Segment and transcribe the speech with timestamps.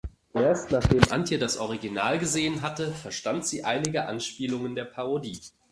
[0.33, 5.37] Erst nachdem Antje das Original gesehen hatte, verstand sie einige Anspielungen der Parodie.